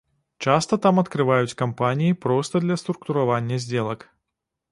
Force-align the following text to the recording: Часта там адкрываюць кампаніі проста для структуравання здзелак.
Часта 0.43 0.77
там 0.85 0.95
адкрываюць 1.01 1.57
кампаніі 1.61 2.17
проста 2.25 2.61
для 2.65 2.79
структуравання 2.85 3.59
здзелак. 3.67 3.99